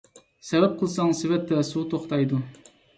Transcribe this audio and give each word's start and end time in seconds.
سەۋەب 0.47 0.73
قىلساڭ 0.79 1.15
سېۋەتتە 1.21 1.63
سۇ 1.71 1.87
توختايدۇ. 1.95 2.45